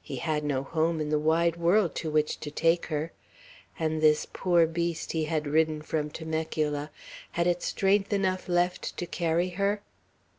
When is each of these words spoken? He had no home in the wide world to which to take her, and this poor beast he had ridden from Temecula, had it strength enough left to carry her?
He 0.00 0.16
had 0.16 0.42
no 0.42 0.62
home 0.62 1.02
in 1.02 1.10
the 1.10 1.18
wide 1.18 1.56
world 1.56 1.94
to 1.96 2.08
which 2.10 2.40
to 2.40 2.50
take 2.50 2.86
her, 2.86 3.12
and 3.78 4.00
this 4.00 4.26
poor 4.32 4.66
beast 4.66 5.12
he 5.12 5.24
had 5.24 5.46
ridden 5.46 5.82
from 5.82 6.08
Temecula, 6.08 6.90
had 7.32 7.46
it 7.46 7.62
strength 7.62 8.10
enough 8.10 8.48
left 8.48 8.96
to 8.96 9.04
carry 9.04 9.50
her? 9.50 9.82